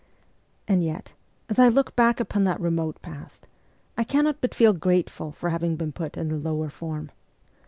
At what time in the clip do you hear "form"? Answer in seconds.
6.71-7.11